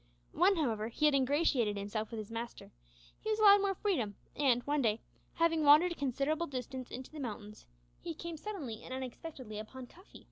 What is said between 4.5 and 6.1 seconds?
one day, having wandered a